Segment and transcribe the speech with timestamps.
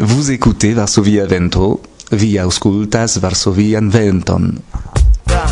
[0.00, 4.62] Vous écoutez Varsovia Vento, vi auscultas Varsovian Venton.
[5.26, 5.44] Da,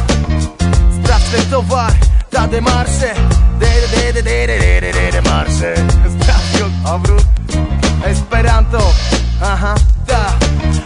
[1.03, 1.93] da svetovar,
[2.31, 3.13] da de Marse,
[3.59, 5.75] de de de de de de de de de Marse.
[6.21, 7.17] Stacio, avru,
[8.07, 8.79] Esperanto,
[9.41, 9.75] aha.
[9.75, 9.96] Uh -huh.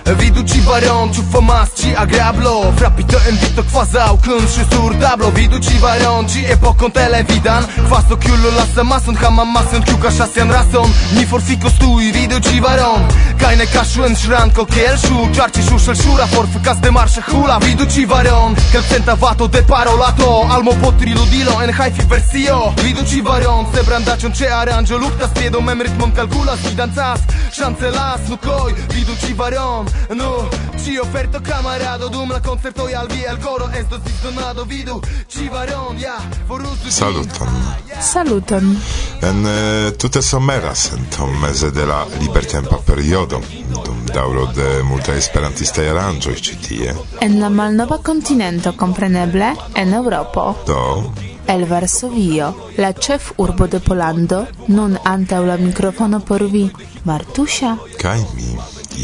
[0.04, 5.30] Vidu ci baron, ciu famas, ci agrablo Frappito en vito quasau, clânșe sur tablo.
[5.30, 10.50] Vidu ci baron, ci epocon televidan Quasto chiullo lassa mason, hamam mason Chiu ca șasean
[10.50, 13.06] rason, ni forfico stui Vidu ci baron,
[13.40, 18.04] Kajne kashu en shranko kielshu Czarci shushel shura forf kas de marshe hula Vidu ci
[18.04, 18.84] varion Kel
[19.18, 22.72] vato de parolato Almo potri ludilo en haifi versio.
[22.76, 28.28] Vidu ci varion Se brandacion ce aranjo Lupta spiedo mem ritmon calculas Vidancas Szanse las
[28.28, 30.48] nukoj Vidu ci varion no
[30.82, 35.96] Ci offerto camarado Dum la concerto i alvi al coro Esto zizonado vidu Ci varon
[35.98, 36.16] ja
[36.46, 37.48] Forusu Saluton.
[37.48, 38.80] Ah, Saluton.
[39.20, 43.40] En eh, tute somera sento meze de la libertempa periodo
[43.84, 46.94] Dum dauro de multa esperantista aranĝoj ci tie.
[47.20, 51.12] En la malnova continente compreneble en europa Do?
[51.46, 56.68] El Varsovio, la chef urbo de Polando, nun antaŭ la microfono por vi,
[57.04, 58.52] Martusia kaj mi,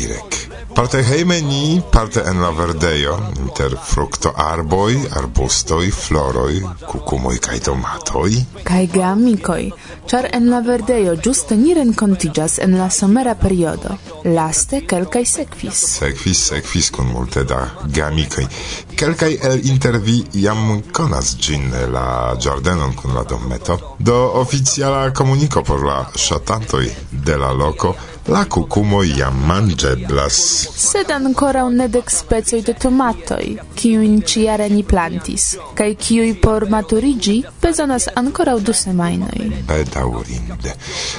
[0.02, 0.55] Irek.
[0.76, 8.42] Parte heime ni, parte en la verdejo, inter fructo arboj, arbustoj, floroi, cucumoi kai tomatoi.
[8.68, 9.70] Kai geamikoj,
[10.04, 13.96] char en la verdejo giuste ni rencontigas en la somera periodo.
[14.24, 15.80] Laste kelkai sekvis.
[15.94, 18.44] Sekvis, sekvis kun multe da geamikoj.
[19.00, 23.78] Kelkaj el inter vi jam konas ĝin la ĝardenon kun la dometo.
[23.98, 26.84] Do oficiala komuniko por la ŝatantoj
[27.24, 27.94] de la loko
[28.28, 30.36] La cucumo iam mangeblas.
[30.74, 35.44] Sed ancorau nedec specioi de tomatoi, ciuin ciare ni plantis,
[35.78, 39.46] cae ciui por maturigi bezonas ancora du semainoi.
[39.68, 40.74] Bedaurinde.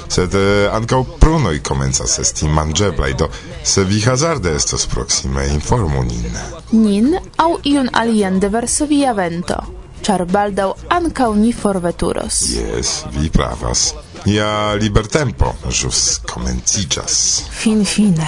[0.07, 3.29] Sed eh, ancau prunoi comenzas esti mangeblai, do
[3.63, 6.37] se vi hazarde estos proxime informu nin.
[6.71, 9.61] Nin au iun alien de Varsovia vento,
[10.03, 12.41] char baldau ancau ni forveturos.
[12.51, 13.93] Yes, vi pravas.
[14.25, 17.43] Ja libertempo jus comencijas.
[17.51, 18.27] Fin fine.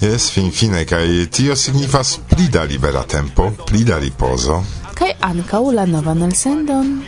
[0.00, 4.62] Yes, fin fine, kai tio signifas pli da libera tempo, pli da riposo.
[4.94, 7.02] Kai ankaŭ la novan elsendon.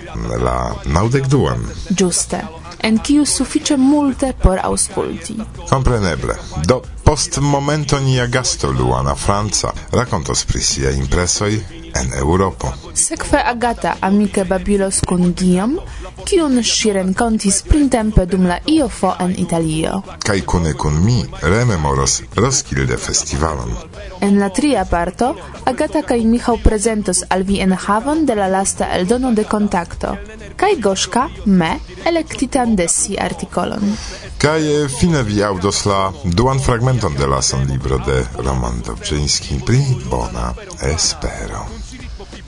[0.44, 1.66] La naudek duan.
[1.90, 2.40] Giuste.
[2.84, 5.36] En kiu sufiĉe multe por aŭskulti.
[5.68, 6.36] Kompreneble.
[6.66, 12.72] Do post momento nia gasto Luana Franca rakontos pri siaj impresoj en Europa.
[12.94, 15.78] Sekve Agata amike babilos kun Giam,
[16.24, 20.00] kiun ŝi renkontis printempe dum la IOFO en Italio.
[20.24, 23.74] Kaj kune kun mi rememoros Roskilde festivalon.
[24.20, 25.34] En la tria parto,
[25.64, 30.16] Agata kaj Michał prezentos al vi en havon de la lasta eldono de kontakto.
[30.56, 33.96] Kaj Goszka, me, elektitan de si artikolon.
[34.38, 39.80] Kaj eh, fine vi aŭdos la duan fragmenton de la sonlibro de Roman Dobrzyński pri
[40.10, 40.52] bona
[40.94, 41.64] espero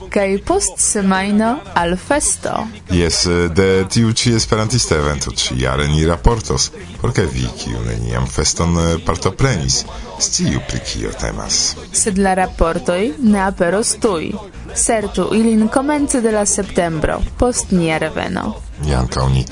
[0.09, 2.67] kaj post semajno al festo.
[2.89, 8.27] Jes, eh, de tiu ci esperantista evento ci jare ni raportos, porca vi, kiu neniam
[8.27, 9.85] feston eh, partoprenis,
[10.19, 11.75] sciu pri kio temas.
[11.91, 14.31] Sed la raportoj ne aperos tuj.
[14.75, 18.53] Serĉu ilin komence de la septembro, post nia reveno.
[18.83, 19.45] Ni ankaŭ ni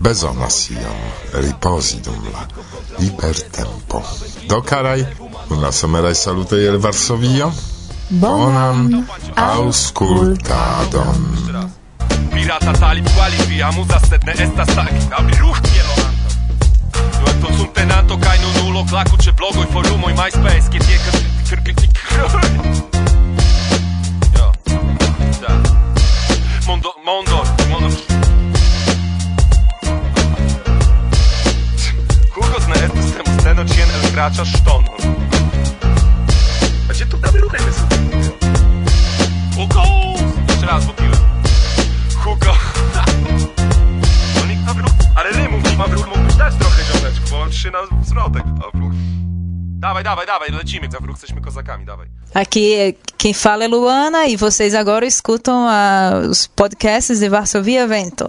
[0.00, 0.98] bezonas iom
[1.32, 2.46] ripozi dum la
[2.98, 4.02] libertempo.
[4.48, 5.04] Do karaj,
[5.50, 7.52] una someraj salutoj el Varsovio.
[8.10, 9.06] Bonan
[9.36, 11.26] auscultadon.
[12.30, 15.94] Pirata tali quali viamu za sedne estas tagi, abri ruh kielo
[17.18, 21.10] Do to sun tenanto kaj nun ulo klakuće blogoj forumoj MySpace, kje tijeka
[21.50, 21.88] krpiti
[24.34, 24.52] Jo,
[25.40, 25.54] da.
[26.66, 27.96] Mondo, mondo, mondo.
[32.34, 35.00] Kugos ne estas temo steno čien el grača štonon.
[36.88, 37.85] A gdje tu da bi ruhaj
[40.66, 41.12] Jeszcze raz, bo piłem
[42.16, 42.52] Hugo.
[44.36, 46.76] No nikt Pawluch, ale rymów mi Pawluch mógłbyś dać mam na.
[52.34, 58.26] Aqui quem fala é Luana e vocês agora escutam ah, os podcasts de Varsovia Vento.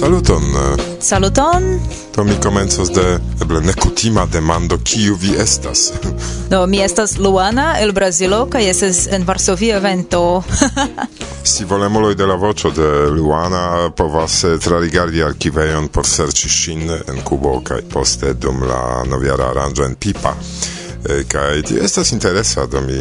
[0.00, 0.42] Saluton.
[1.00, 1.80] Saluton.
[2.14, 5.92] To mi komencos de eble nekutima demando kiu vi estas.
[6.50, 10.42] Do mi estas Luana el Brazilo kaj estas en Varsovia evento.
[11.52, 17.22] si volemuloj de la voĉo de Luana povas eh, trarigardi arkivejon por serĉi ŝin en
[17.24, 20.34] Kubo kaj poste dum la noviara aranĝo en Pipa
[21.28, 22.98] kaj ti estas interesa, do mi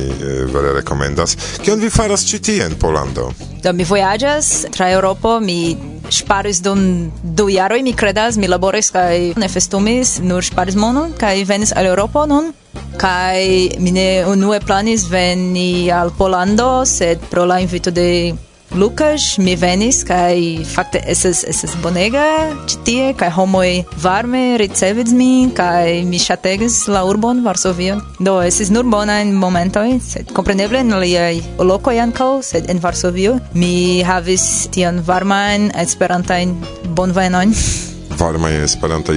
[0.54, 1.38] vere rekomendas.
[1.64, 3.32] Kion vi faras ĉi tie en Pollando?
[3.64, 5.78] Do mi vojaĝas tra Eŭropo, mi
[6.10, 11.40] Sparis dum du jaroj, mi kredas, mi laboris kaj ne festumis, nur sparis monon kaj
[11.50, 12.54] venis al Eŭropo nun
[12.98, 13.42] kaj
[13.80, 18.34] mi ne unue planis veni al Pollando, sed pro la invito de
[18.76, 22.26] Lucas mi venis kai fakte esas esas bonega
[22.68, 23.70] ĉi tie kaj homoj
[24.04, 28.02] varme ricevis min kai mi ŝategis la urbon Varsovio.
[28.20, 31.40] Do estis nur bonajn momentoj, sed kompreneble en aliaj
[31.72, 36.58] lokoj ankaŭ, sed en Varsovio mi havis tian varmajn esperantajn
[37.00, 37.56] bonvenojn.
[38.26, 39.16] varmaj Esperantaj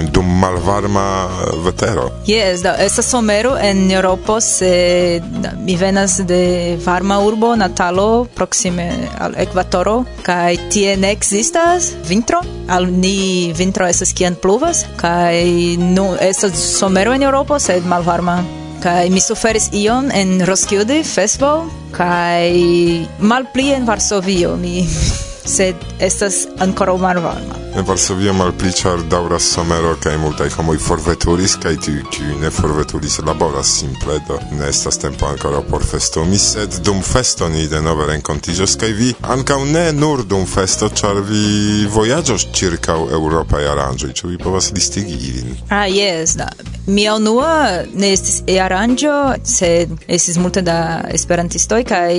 [0.00, 2.10] in dum malvarma eh, vetero.
[2.26, 5.20] Yes, da estas somero en Europa se
[5.64, 12.42] mi venas de varma urbo Natalo proxime al ekvatoro kaj tie ne ekzistas vintro.
[12.68, 15.36] Al ni vintro esas kiam pluvas kaj
[15.78, 18.42] nu estas somero en Europa sed malvarma
[18.82, 24.86] kai mi suferis ion en Roskilde, festival kai malpli en Varsovio mi
[25.48, 27.56] sed estas ancora malvarma.
[27.76, 33.18] En Varsovio malpli ĉar daŭras somero kaj multaj homoj forveturis kaj tiuj kiuj ne forveturis
[33.26, 38.76] laboras simple do ne estas tempo ankoraŭ por festumi, sed dum festo ni denove renkontiĝos
[38.80, 44.42] kaj vi ankaŭ ne nur dum festo ĉar vi vojaĝos ĉirkaŭ eŭropaj aranĝoj, ĉu vi
[44.42, 45.56] povas listigi ilin?
[45.70, 46.52] Ah, jes, da.
[46.88, 49.14] Mia unua ne estis e aranĝo,
[49.44, 52.14] sed estis multe da esperantistoj kaj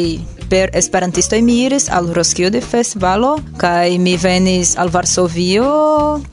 [0.50, 5.72] per esperantistoj mi iris al Roskilde de festivalo kaj mi venis al Varsovio,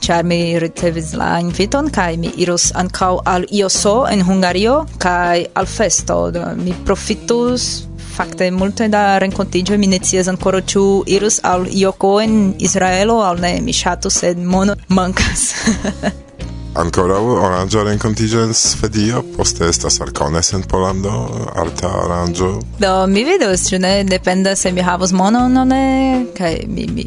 [0.04, 5.66] char mi ricevis la inviton kai mi iros ankaŭ al IOSO en Hungario kai al
[5.66, 6.20] festo.
[6.60, 7.86] Mi profitus
[8.16, 10.84] fakte multe da renkontiĝo mi ne scias ankoraŭ ĉu
[11.16, 15.48] irus al Ioko en Israelo aŭ ne mi ŝatus sed mono mankas
[16.76, 21.10] Ancora orange rencontigens fedio, poste estas arcones en Polando,
[21.54, 22.60] alta orangio.
[22.78, 24.04] Do, mi vidos, ĉu ne?
[24.04, 27.06] Dependas se mi havos monon o ne, kaj mi, mi,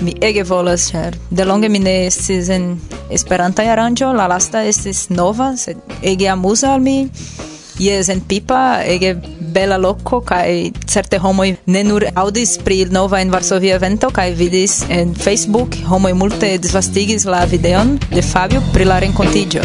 [0.00, 2.76] mi ege volas, ĉar delonge mi ne estis en
[3.10, 7.00] esperantaj aranĝo, la lasta estis nova, sed ege amuza al mi.
[7.80, 9.14] Jes, en Pipa ege
[9.54, 14.82] bela loco, kai certe homoi ne nur audis pri nova en Varsovia evento kai vidis
[14.92, 19.64] en Facebook homoi multe disvastigis la videon de Fabio pri la rencontigio.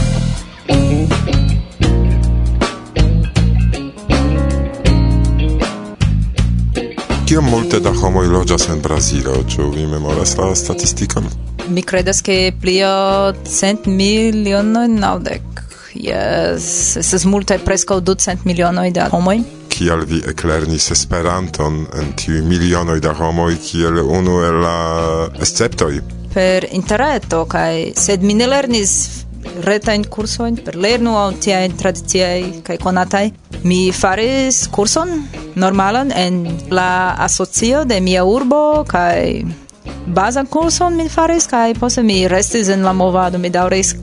[7.26, 9.36] Kio multe da homoi loĝas en Brazilo?
[9.44, 11.28] Ĉu vi memoras la statistikon?
[11.68, 12.96] Mi credas ke plio
[13.44, 15.55] cent milionoj naŭdek.
[15.96, 19.40] Yes, estas multaj preskaŭ ducent milionoj da homoj.
[19.72, 24.78] Kial vi eklernis Esperanton en tiuj milionoj da homoj kiel unu el la
[25.42, 26.02] esceptoj?
[26.34, 28.96] Per interreto kaj sed mi ne lernis
[29.64, 33.30] retajn kursojn per lernu aŭ tiajn tradiciaj kaj konataj.
[33.64, 35.14] Mi faris kurson
[35.56, 39.46] normalan en la asocio de mia urbo kaj
[40.08, 43.96] bazan kurson mi faris kaj poste mi restis en la movado, mi daŭris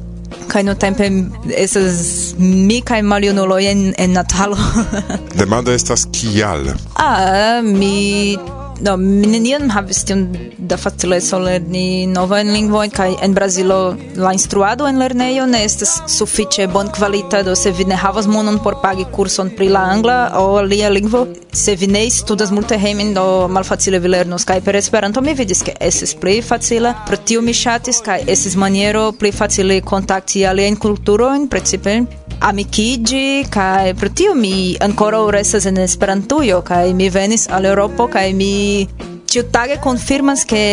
[0.49, 1.11] kai no tempe
[1.57, 4.57] esas mi kai maljunulo en en Natalo.
[5.35, 6.75] Demando estas kial?
[6.97, 8.39] Ah, mi
[8.81, 10.25] no mi neniam havis tion
[10.59, 16.67] da facileco lerni novajn lingvo kaj en Brazilo la instruado en lernejo ne estas sufiĉe
[16.73, 17.43] bonkvalita.
[17.43, 21.27] Do se vi ne havas monon por pagi kurson pri la angla o alia lingvo
[21.53, 24.45] se vi ne studas multe hejmen do malfacile vi lernos.
[24.45, 28.57] Kaj per Esperanto mi vidis ke estis pli facile pro tio mi ŝatis kaj estis
[28.57, 32.01] maniero pli facile kontakti aliajn kulturojn precipe
[32.43, 38.33] amikigi kai pro tio mi ancora restas en Esperantujo kai mi venis al europo kai
[38.35, 38.89] mi
[39.31, 40.65] ĉiutage konfirmas ke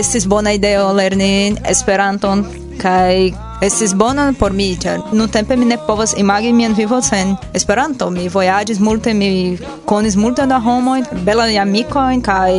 [0.00, 2.44] estis bona ideo lerni Esperanton
[2.80, 8.08] kai Estis bonan por mi, ĉar nuntempe mi ne povas imagi mian vivon sen Esperanto.
[8.10, 12.56] Mi vojaĝis multe, mi konis multe da homoj, belaj amikojn kaj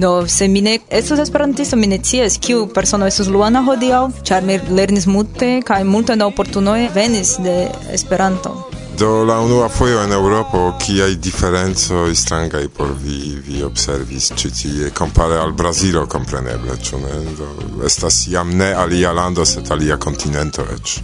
[0.00, 4.48] Do, se mi ne estus esperantisto, mi ne scias kiu persono estus Luana hodiaŭ, ĉar
[4.48, 8.56] mi lernis multe kaj multe da oportunoj venis de Esperanto.
[9.00, 14.90] Do la unua fojo en Eŭropo kiaj diferencoj strangaj por vi vi observis ĉi tie
[14.98, 17.48] kompare al Brazilo kompreneble ĉu ne do
[17.88, 20.98] estas jam ne alia lando sed alia kontinento eĉ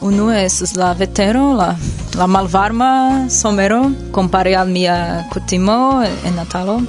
[0.00, 1.72] Unue estas la vetero, la,
[2.20, 2.92] la malvarma
[3.30, 6.80] somero, kompare al mia kutimo en Natalo.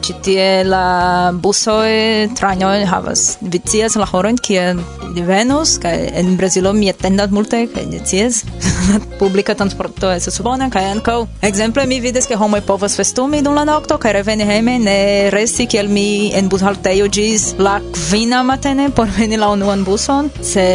[0.00, 4.62] Ĉi tie la busoj, tranoj havas vicias la horojn kie
[5.10, 8.42] ili venos kaj en Brazilo mi atendas multe kaj ne scias.
[9.20, 13.64] Publika transporto estas bona kaj ankaŭ ekzemple mi vidas ke homoj povas festumi dum la
[13.68, 14.98] nokto kaj reveni hejme ne
[15.34, 20.66] resti kiel mi en bushaltejo ĝis la kvina matene por veni la unuan buson, se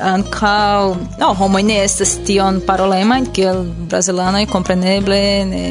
[0.00, 5.66] ankaŭ no homoj ne estas tion parolemaj kiel brazilanoj kompreneble ne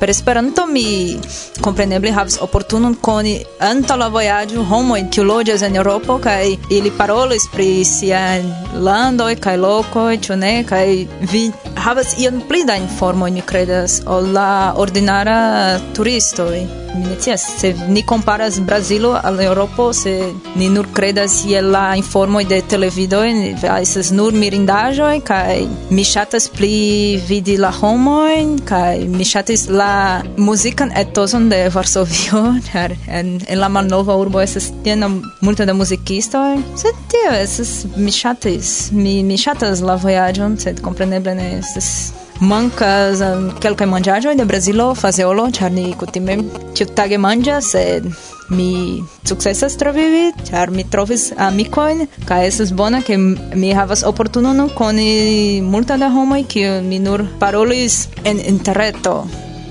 [0.00, 1.18] Per Esperanto mi
[1.60, 3.34] kompreneble havis oportunon koni
[3.66, 8.40] antaŭ la vojaĝo homojn kiu loĝas en Eŭropo kaj ili parolis pri siaj
[8.88, 10.54] landoj kaj lokoj, ĉu ne?
[10.64, 10.86] Kaj
[11.32, 11.44] vi
[11.84, 15.40] havas ion pli da informoj, mi kredas, ol la ordinara
[15.96, 16.62] turistoj.
[16.90, 20.14] Mi ne scias se ni komparas Brazilo al Eŭropo, se
[20.58, 23.28] ni nur kredas je la informoj de televidoj,
[23.76, 30.44] estas nur mirindaĵoj kaj mi ŝatas pli vidi la homojn kaj mi ŝatis la musican
[30.44, 35.08] muzikan etoson de Varsovio, ĉar en, en la malnova urbo estas tiena
[35.40, 41.34] multe da muzikistoj, sed tio estas mi ŝatis, mi mi ŝatas la vojaĝon, sed kompreneble
[41.34, 41.90] ne estas
[42.40, 46.38] mancas um, quelcae mangiagioi de Brasilo, faseolo, char ni cutime
[46.74, 48.08] ciutage mangias, sed
[48.50, 55.60] mi successas trovivi, char mi trovis amicoin, ca esas bona che mi havas opportunum coni
[55.62, 59.26] multa da homoi, kiu mi nur parolis en interreto,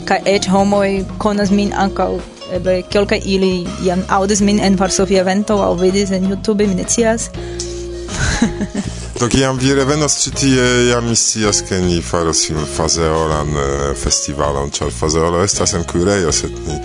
[0.09, 2.19] kaj eĉ homoi conas min ancau
[2.55, 6.87] eble kelkaj ili jam audis min en Varsovia Vento aŭ vidis en YouTube, mi ne
[6.89, 7.29] scias.
[9.19, 13.85] Do kiam vi revenos ĉi tie, ja mi scias ke ni faros iun fazeolan eh,
[14.03, 16.79] festivalon, ĉar fazeolo estas en kuirejo, sed ni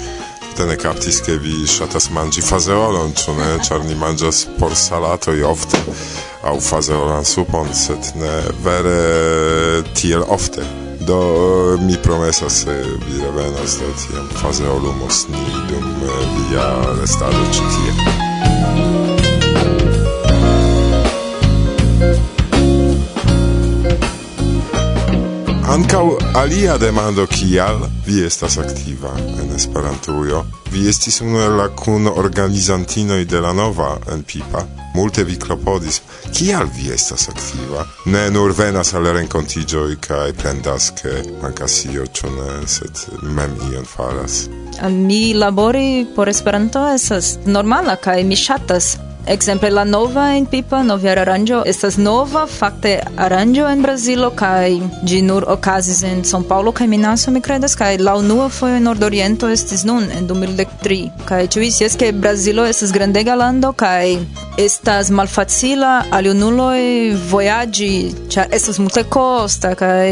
[0.58, 3.50] tene kaptis ke vi ŝatas manĝi fazeolon, ĉu ne?
[3.64, 5.80] Ĉar ni manĝas por salatoj ofte
[6.44, 8.98] aŭ fazeolan supon, sed ne vere
[9.94, 10.83] tiel ofte.
[11.00, 15.94] Do mi promesas, se vi revenas do tiam fazeolumos ni dum
[16.50, 16.68] via
[17.00, 19.23] restado ĉi tie.
[25.68, 30.44] Ancau alia demando kial vi estas aktiva en Esperantujo.
[30.70, 34.64] Vi estis unu el la kun organizantinoj de la nova en Pipa.
[34.94, 36.02] Multe vi klopodis.
[36.32, 37.86] Kial vi estas aktiva?
[38.04, 43.88] Ne nur venas al renkontiĝoj kaj plendas ke mankas io, ĉu ne, sed mem ion
[43.88, 44.44] faras.
[44.90, 51.12] Mi labori por Esperanto estas normala kaj mi ŝatas Exemple la nova en pipa novia
[51.12, 54.74] aranjo estas nova fakte aranjo en Brazilo kaj
[55.08, 58.84] ĝi nur okazis en São Paulo kaj Minaso mi kredas kaj la unua fojo en
[58.84, 64.18] Nordoriento estis nun en 2003 kaj ĉu vi scias ke Brazilo estas grandega lando kaj
[64.58, 66.82] estas malfacila aliunuloj
[67.30, 67.92] vojaĝi
[68.28, 70.10] ĉar estas multekosta kaj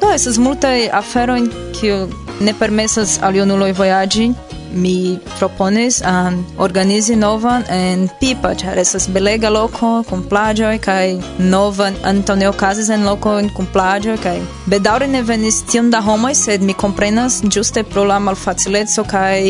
[0.00, 1.44] do estas multaj aferoj
[1.78, 2.08] kiu
[2.40, 4.32] ne permesas aliunuloj vojaĝi?
[4.74, 11.06] mi proponis an organizi novan en Pipa, ĉar estas belega loko kun plaĝoj kaj
[11.38, 14.36] novan Antonio okazis en loko kun plaĝoj kaj
[14.72, 19.40] bedaŭre ne venis tiom da homoj, sed mi komprenas ĝuste pro la malfacileco kaj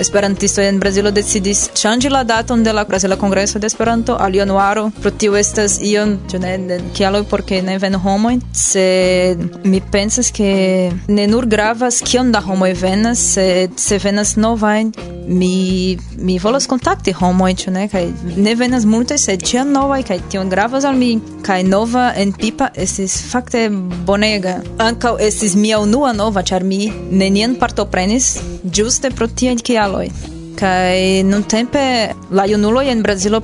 [0.00, 4.90] esperantistoj en Brazilo decidis ŝanĝi la daton de la Brazila Kongreso de Esperanto al januaro,
[5.00, 10.30] pro tio estas ion ĉu ne kialoj por ke ne venu homoj, sed mi pensas
[10.32, 10.52] ke
[11.08, 14.92] ne nur gravas kiom da homoj venas, sed se venas nova novain
[15.26, 17.86] mi, mi volas kontakti homojn, ĉu ne?
[17.88, 18.02] Kaj
[18.36, 21.20] ne venas multe sed ĉiam novaj, kaj tion gravas al mi.
[21.46, 23.68] Kaj nova en Pipa estis fakte
[24.06, 24.58] bonega.
[24.78, 30.08] Ankaŭ estis mia unua nova, ĉar mi nenian partoprenis ĝuste pro tiaj kialoj.
[30.60, 31.82] Kaj nuntempe
[32.30, 33.40] la junuloj en Brazilo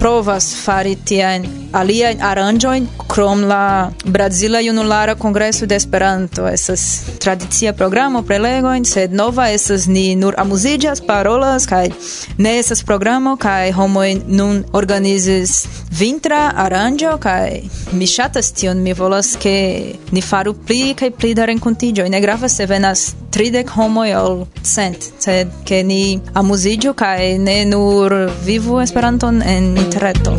[0.00, 6.46] provas fari tiajn aliajn aranĝojn krom la Brazila Junulara Kongreso de Esperanto.
[6.48, 11.90] Estas tradicia programo prelegojn, sed nova estas ni nur amuziĝas, parolas kaj
[12.38, 15.66] ne estas programo kaj homoj nun organizis
[15.98, 17.60] vintra aranĝo kaj
[17.92, 19.56] mi ŝatas tion, mi volas ke
[20.10, 22.08] ni faru pli kaj pli da renkontiĝoj.
[22.08, 28.14] Ne gravas se venas tridek homoj ol cent, sed ke ni amuziĝu kaj ne nur
[28.46, 30.38] vivu Esperanton en portreto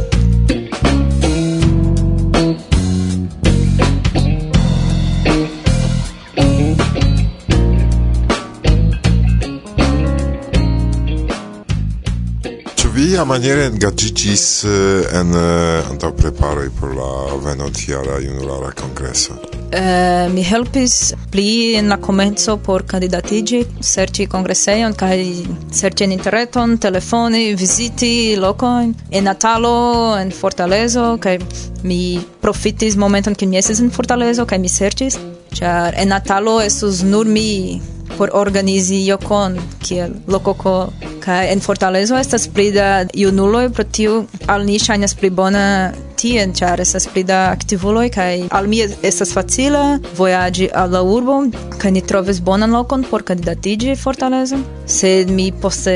[12.93, 17.11] via maniere engagigis eh, en eh, antaŭ preparoj por la
[17.43, 19.50] venontjara junulara kongreso?
[19.71, 25.15] Uh, mi helpis pli en la komenco por kandidatiĝi, serĉi kongresejon kaj
[25.71, 31.37] serĉi en interreton, telefoni, viziti lokojn en Natalo, en Fortalezo kaj
[31.87, 35.15] mi profitis momenton ke mi estis en Fortalezo kaj mi serĉis,
[35.55, 37.79] ĉar en Natalo estus nur mi
[38.17, 39.55] por organizi iokon
[39.87, 40.75] kiel lokoko
[41.23, 45.65] kaj en Fortalezo estas pli da junuloj pro tiu al ni ŝajnas pli bona
[46.21, 49.83] tien, ĉar estas pli da aktivuloj kaj al mi estas facila
[50.17, 51.39] vojaĝi al la urbo
[51.81, 55.95] kaj ni trovis bonan lokon por kandidatiĝi Fortaleza, sed mi poste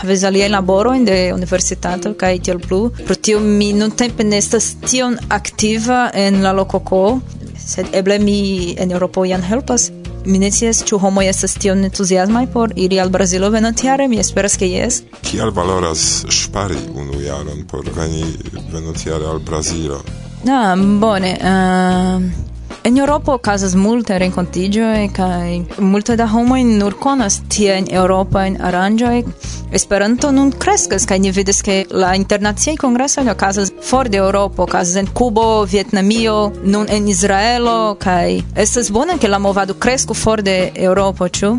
[0.00, 2.80] havis alia laboro in de universitato kai tiel plu.
[3.06, 7.20] Pro tio mi non tempe nestas tion aktiva en la lokoko,
[7.58, 9.90] sed eble mi en Europo jan helpas
[10.24, 14.56] Mi ne scias ĉu homoj estas tiom entuziasmaj por iri al Brazilo venontjare, mi esperas
[14.60, 15.02] ke jes.
[15.24, 18.24] Kial valoras ŝpari unu jaron por veni
[18.72, 20.02] venontjare al Brazilo?
[20.48, 21.36] Ah, bone.
[21.40, 22.49] Uh...
[22.82, 28.56] En Europo okazas multe renkontiĝoj kai multe da homoj nur konas tiajn in Europa in
[28.56, 29.18] aranjoi.
[29.76, 34.96] Esperanto nun kreskas kai ni vidas ke la internaciaj kongresoj okazas for de Eŭropo, okazas
[34.96, 40.72] en Kubo, Vietnamio, nun en Israelo kai estas bone, ke la movado kresku for de
[40.74, 41.52] Eŭropo, ĉu?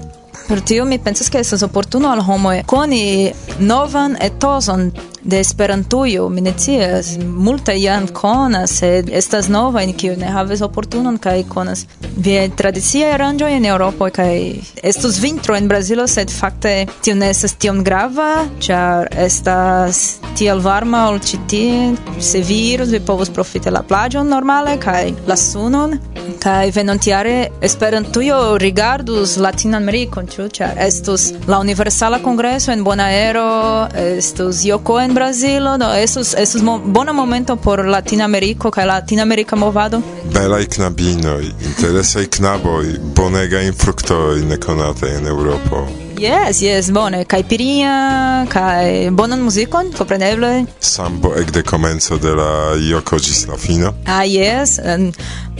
[0.47, 4.89] Per tio mi pensas ke estas oportuno al homoj koni novan etoson
[5.23, 11.17] de Esperantujo, mi ne scias, multe jam konas, sed estas novajn kiu ne havis oportunon
[11.21, 11.85] kaj konas.
[12.17, 14.35] Viaj tradicia aranĝo en Eŭropo kaj
[14.83, 21.07] estus vintro en Brazilo, sed fakte tio ne estas tiom grava, ĉar estas tiel varma
[21.09, 25.99] ol ĉi tie, se vi iros vi povos profiti la plaĝon normale kaj la sunon.
[26.41, 30.47] Kaj venontjare Esperantujo rigardus Latinamerikon, ĉu?
[30.53, 33.87] Ĉar estus la Universala Kongreso en Bonaero,
[34.17, 38.85] estus Joko en en Brazilo, do estos estos mo, bona momento por Latin Ameriko kaj
[38.85, 40.01] Latin Amerika movado.
[40.33, 45.87] Belaj knabinoj, interesaj knaboj, bonega infruktoj nekonata en Eŭropo.
[46.21, 47.25] Yes, yes, bone.
[47.25, 50.65] Kaj pirinha, kaj bonan muzikon, kompreneble.
[50.79, 52.51] Sambo ekde komenco de la
[52.89, 53.93] Joko ĝis la fino.
[54.05, 54.79] Ah, yes.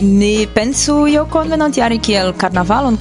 [0.01, 2.99] Ni pensu Jokon venontjare kiel karnavalon.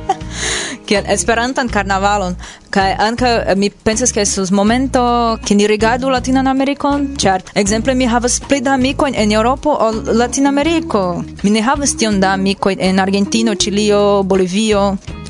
[0.86, 2.34] kiel Esperantan karnavalon,
[2.70, 5.02] Kai anka eh, mi pensas ke sus momento
[5.42, 9.98] ke ni rigardu Latinan Amerikon, ĉar ekzemple mi havas pli da amikojn en Eŭropo ol
[10.20, 11.02] Latin Ameriko.
[11.42, 14.84] Mi ne havas tion da amikojn en Argentino, Ĉilio, Bolivio.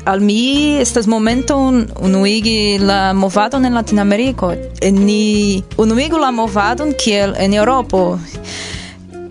[0.05, 4.53] Al mi estas momento un, unuigi la movadon en Latin Ameriko.
[4.91, 8.19] Ni unuigu la movadon kiel en europo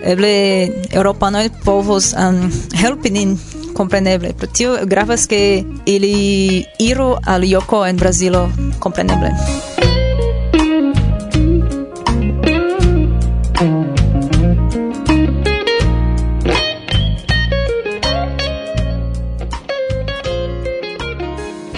[0.03, 2.47] Eble europanoj povos um,
[2.81, 3.35] helpi nin
[3.81, 4.35] compreneble.
[4.37, 9.33] Pro tio gravas ke ili iru al Yoko en Brazilo, compreneble.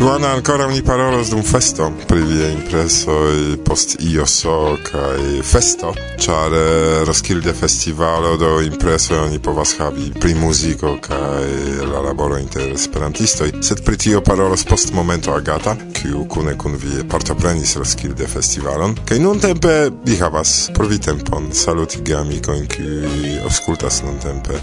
[0.03, 6.53] Luana, ancora ni parolos dum festo pri via impresoi post io so kai festo, char
[6.53, 13.47] eh, Roskilde festivalo do impresoi oni povas havi pri muziko kai la laboro inter esperantisto,
[13.61, 19.23] sed pri tio parolos post momento Agata, kiu kune kun vi partoprenis Roskilde festivalon, kaj
[19.23, 24.59] nun tempe vi havas provitempon salutigami con qui auscultas non tempe.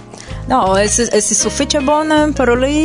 [0.49, 2.79] No, es es sufiĉe bone paroli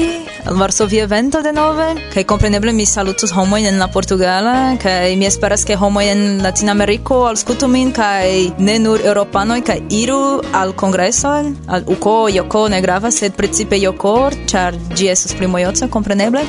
[0.45, 5.65] al Varsovia vento denove, kaj kompreneble mi salutus homojn en la portugala, kaj mi esperas
[5.65, 8.29] ke homoj en Latinameriko aŭskultu min kaj
[8.69, 10.21] ne nur eŭropanoj kaj iru
[10.53, 11.33] al congresso,
[11.67, 14.15] al UKO, JOKO ne gravas, sed precipe JOKO,
[14.53, 16.45] ĉar ĝi estas pli mojoca, kompreneble.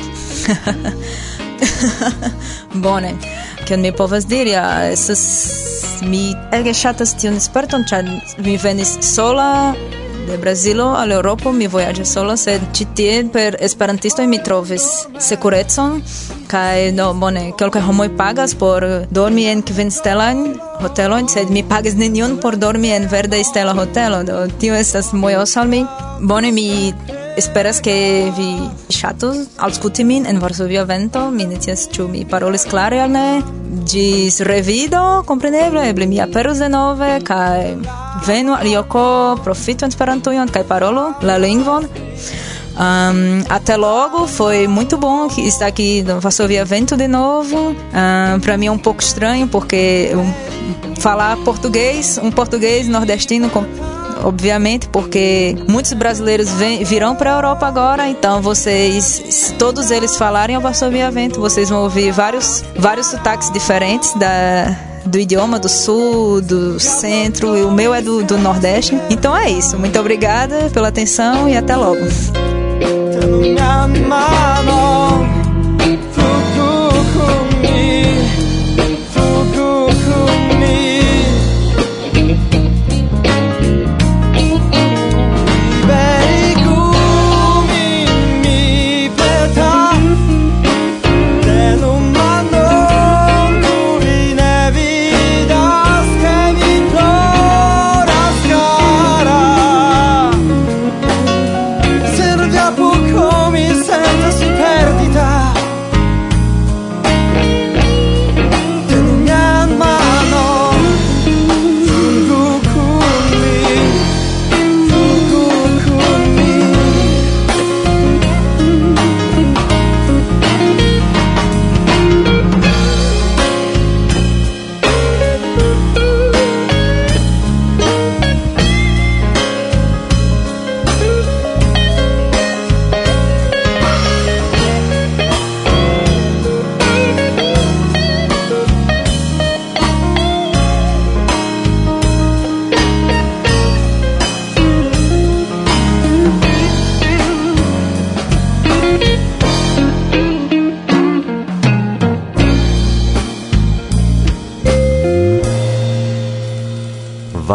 [2.86, 3.16] bone.
[3.64, 5.24] Kion mi povas diri, ja, estas
[6.04, 8.04] mi ege ŝatas tion sperton, ĉar
[8.44, 9.48] mi venis sola
[10.26, 14.86] De Brazilo al Europa mi voyage sola, sed ĉi tie per esperantisto mi trovis
[15.22, 16.00] sekurecon
[16.50, 20.42] kaj no bone, kelkaj homoj pagas por dormi en kvinstelajn
[20.82, 25.56] hotelojn, sed mi pagas nenion por dormi en verde stela hotelo, do tio estas mojos
[25.56, 25.84] al mi.
[26.20, 26.92] Bone mi
[27.36, 32.64] Esperas che vi shatus ausculti min en Varsovia vento, mi ne tias ĉu mi parolis
[32.64, 33.42] klare al ne.
[33.84, 41.14] Ĝis revido, kompreneble, eble mi aperos denove kaj venu al Joko, profitu Esperantujon kaj parolu
[41.22, 41.84] la lingvon.
[42.76, 47.70] Um, até logo, foi muito bom estar aqui no Varsovia Vento de novo.
[47.70, 50.10] Um, para mim é um pouco estranho, porque
[50.98, 53.64] falar português, um português nordestino, com,
[54.22, 60.54] obviamente, porque muitos brasileiros vem, virão para a Europa agora, então vocês, todos eles falarem
[60.54, 66.40] ao Varsovia Vento, vocês vão ouvir vários, vários sotaques diferentes da do idioma do sul,
[66.40, 68.98] do centro, e o meu é do, do nordeste.
[69.08, 69.78] Então é isso.
[69.78, 72.00] Muito obrigada pela atenção e até logo.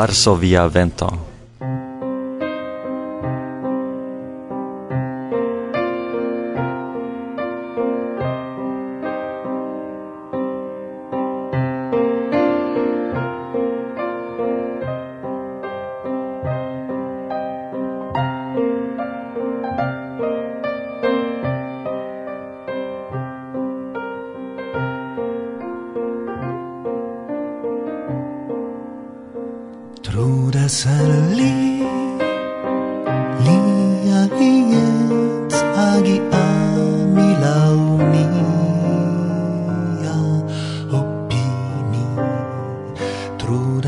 [0.01, 1.30] Varsovia vento.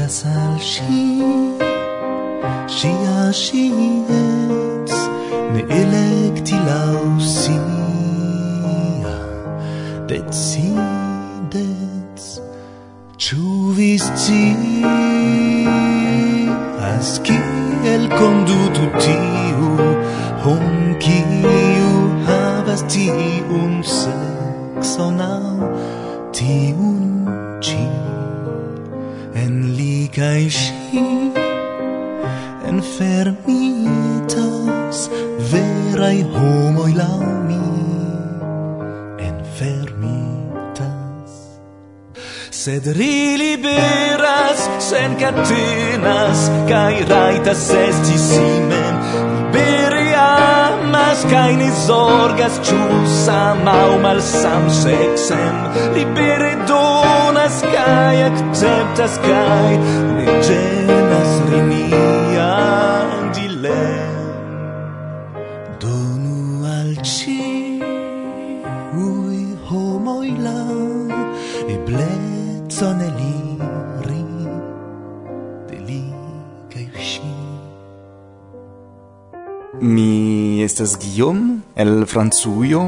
[0.04, 1.04] diras al ŝi
[2.76, 4.92] ŝia ŝiec
[5.54, 9.13] ne elekti laŭ sia.
[10.10, 11.54] Decidec
[13.18, 13.46] ĉu
[13.78, 14.30] vi scias
[17.24, 19.72] kiel kondutu tiu
[20.44, 21.94] homon kiu
[22.28, 25.44] havas tiun sekson aŭ
[26.36, 27.03] tiun
[30.38, 30.74] ishi
[32.72, 34.04] enfermitas
[35.52, 37.63] homo homoi laumi
[39.30, 40.84] enfermitas
[42.62, 48.96] sed ri liberas sen catenas kai raitas esti simen.
[49.54, 52.80] Liberi amas kai ne zorgas ĉu
[53.26, 55.56] sama aŭ malsamseksen
[55.96, 57.83] libere donas kaj
[58.24, 59.72] jak temptas kaj
[60.16, 63.20] ne ĝenas ri nian
[65.82, 66.38] donu
[66.76, 67.82] al ĉiuj
[69.68, 70.62] homoj la
[71.76, 74.24] eblecon eliri
[75.70, 76.04] de li
[76.74, 77.34] kaj ŝi
[79.96, 80.12] Mi
[80.64, 82.84] estas Guillaume el Francujo.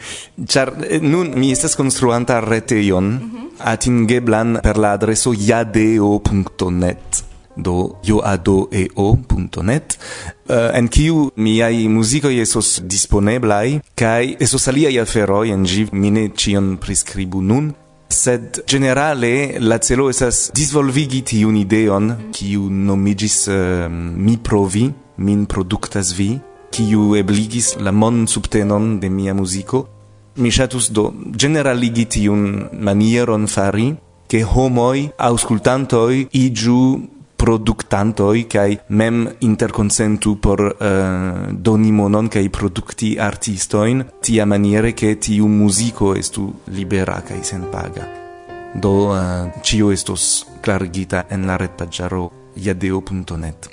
[0.45, 3.47] ĉar eh, nun mi estas konstruanta retejon mm -hmm.
[3.73, 7.23] atingeblan per la adreso jadeo.net
[7.63, 15.65] do joadoeo.net uh, eh, en kiu miaj muzikoj esos disponeblaj kaj esos aliaj aferoj en
[15.65, 17.71] ĝi mi ne ĉion priskribu nun
[18.09, 23.89] sed generale la celo esas disvolvigi tiun ideon kiu nomigis uh, eh,
[24.25, 26.39] mi provi min produktas vi
[26.71, 29.85] kiu ebligis la mon subtenon de mia muziko.
[30.37, 31.09] Mi ŝatus do
[31.43, 32.43] generaligi tiun
[32.87, 33.89] manieron fari
[34.29, 36.81] ke homoj aŭskultantoj iĝu
[37.39, 45.47] productantoi kai mem interconsentu por uh, doni monon kai producti artistojn tia maniere che tiu
[45.47, 48.07] musico estu libera kai senpaga.
[48.73, 53.69] Do eh, uh, ĉio estos klarigita en la retpaĝaro jadeo.net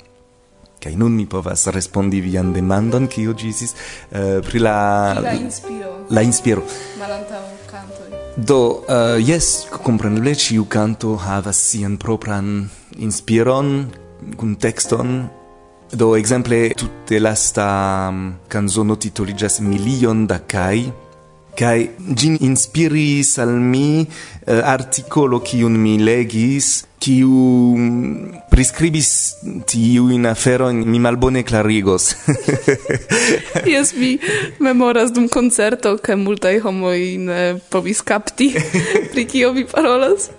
[0.79, 4.77] Kaj nun mi povas respondi vian demandon kiu ĝisis uh, eh, pri la
[5.19, 5.93] la inspiro.
[6.09, 6.63] La inspiro.
[7.01, 8.09] Malantaŭ kantoj.
[8.37, 13.87] Do uh, jes kompreneble ĉiu kanto havas sian propran inspiron,
[14.35, 15.29] kun texton,
[15.91, 20.91] do exemple tutte lasta mm, canzono titoligas Milion da Kai,
[21.57, 27.29] kai gin inspiris al mi uh, articolo kiun mi legis kiu
[27.77, 29.09] mm, prescribis
[29.69, 32.15] tiu in afero mi malbone clarigos
[33.73, 34.17] Jes mi
[34.59, 37.41] memoras dum concerto ke multaj homoj ne
[37.73, 38.53] povis kapti
[39.11, 40.29] pri kio vi parolas.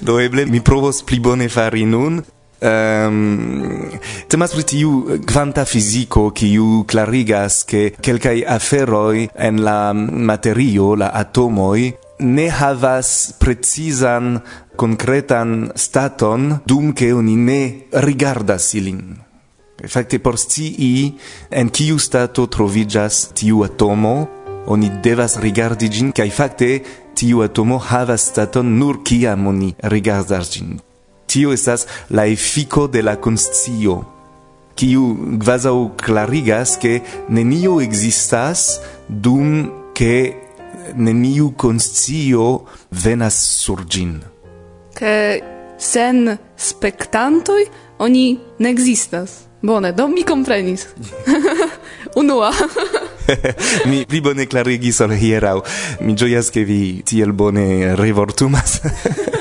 [0.00, 2.22] Do eble mi provos pli bone fari nun.
[2.58, 3.86] Um,
[4.26, 4.92] temas pri tiu
[5.22, 14.40] kvanta fiziko kiu klarigas ke kelkaj aferoj en la materio, la atomoj, ne havas precizan
[14.74, 17.60] concretan staton dum che oni ne
[17.92, 19.16] rigardas ilin.
[19.86, 21.14] Fakte por scii
[21.50, 24.26] en kiu stato troviĝas tiu atomo,
[24.66, 26.72] oni devas rigardi ĝin kaj fakte
[27.14, 30.87] tiu atomo havas staton nur kiam oni rigardas ĝin.
[31.28, 33.98] Tio estas la efiko de la conscio,
[34.78, 40.34] kiu gvazau clarigas che neniu existas dum che
[40.94, 44.22] neniu conscio venas sur gin.
[44.94, 45.42] Che
[45.76, 49.46] sen spectantoi oni ne existas.
[49.60, 50.86] Bone, do mi comprenis.
[52.14, 52.50] Unua.
[53.90, 55.58] mi pli bone clarigis ol hieraŭ.
[56.06, 58.78] Mi ĝojas, ke vi tiel bone revortumas.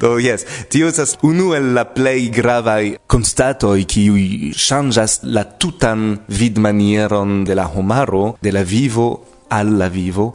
[0.00, 7.42] Do yes, tio estas unu el la plej gravaj konstatoj kiuj ŝanĝas la tutan vidmanieron
[7.44, 9.08] de la homaro, de la vivo
[9.50, 10.32] al la vivo.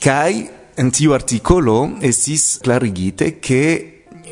[0.00, 0.32] Kaj
[0.80, 3.64] en tiu artikolo estis klarigite ke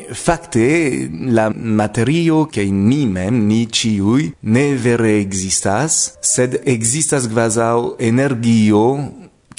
[0.09, 8.81] Fakte, la materio che ni mem, ni ciui, ne vere existas, sed existas quasau energio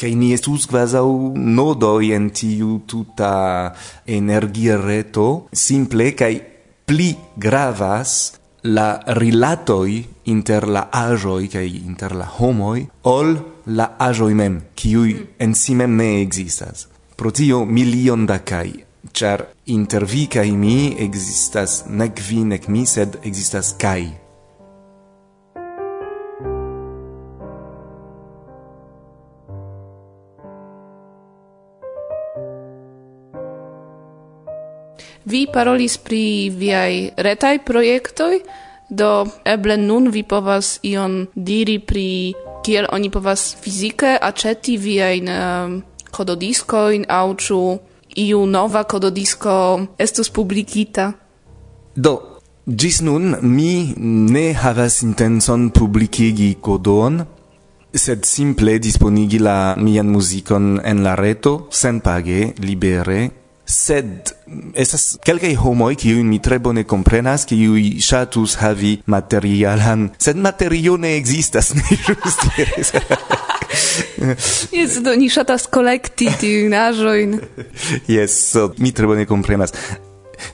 [0.00, 3.74] kai ni estus quasau nodo en tiu tuta
[4.08, 6.40] energia reto, simple kai
[6.88, 8.32] pli gravas
[8.62, 10.00] la rilatoi
[10.32, 13.36] inter la ajoi kai inter la homoi ol
[13.76, 16.88] la ajoi mem, kiui en si mem ne existas.
[17.16, 18.72] Pro tio milion da kai,
[19.12, 24.08] char inter vi kai mi existas nec vi nec mi, sed existas kai.
[35.30, 38.40] Vi parolis pri viaj retaj projektoj,
[38.90, 42.34] do eble nun vi povas ion diri pri
[42.66, 45.76] kiel oni povas fizike aĉeti viajn ehm,
[46.10, 47.60] kododiskojn aŭ ĉu
[48.24, 49.54] iu nova kododisko
[49.98, 51.12] estus publikita.
[51.94, 52.14] Do,
[52.66, 53.94] Gis nun mi
[54.34, 57.22] ne havas intenson publikigi kodon,
[57.94, 63.39] sed simple disponigi la mian muzikon en la reto, sen page, libere,
[63.70, 64.32] sed
[64.74, 70.96] esas estas homo homoj kiujn mi tre bone komprenas kiuj ŝatus havi materialan sed materio
[70.96, 72.92] ne existas mi ĵus diris
[74.74, 77.36] Yes, do ni ŝatas kolekti tiujn aĵojn.
[78.10, 79.72] Yes, so, mi tre bone komprenas.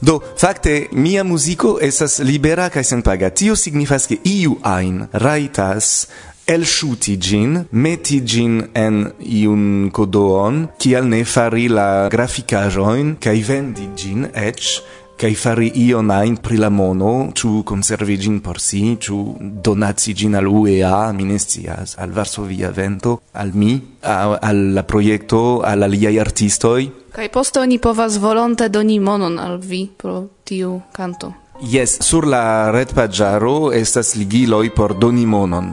[0.00, 3.30] Do, fakte, mia muziko esas libera kaj senpaga.
[3.30, 6.08] Tio signifas, ke iu ajn rajtas
[6.46, 14.28] elsciuti gin, meti gin en iun kodoon, kial ne fari la graficajoin, kai vendi gin
[14.30, 14.62] ec,
[15.18, 20.34] kai fari io ain pri la mono, ciu conservi gin por si, ciu donaci gin
[20.34, 26.92] al UEA, minestias, al Varsovia Vento, al mi, a, al la proiecto, al aliai artistoi.
[27.10, 31.34] Kai posto oni povas volonte doni monon al vi pro tiu canto.
[31.60, 35.72] Yes, sur la red pagiaro estas ligiloi por doni monon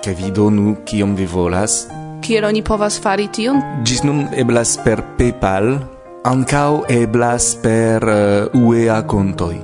[0.00, 1.86] che vi donu kiom vi volas.
[2.20, 3.60] Kiel oni povas fari tion?
[3.84, 5.78] Gis nun eblas per PayPal,
[6.24, 9.60] ancao eblas per uh, UEA contoi.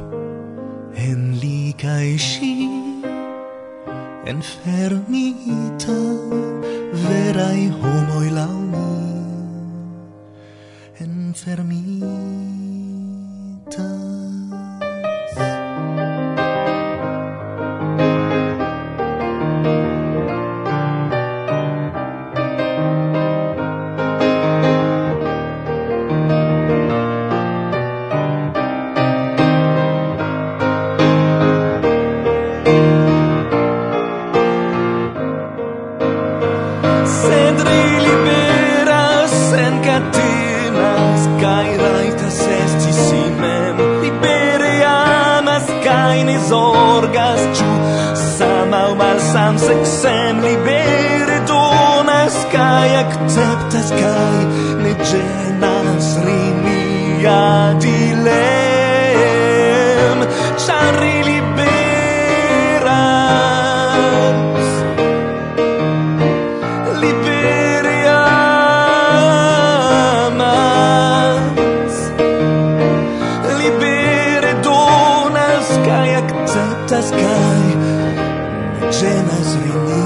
[0.96, 2.68] En li cae si,
[4.24, 5.98] enfermita,
[7.04, 8.88] verai homoi lau mi,
[11.04, 11.85] enfermita.
[79.00, 80.05] Genas videt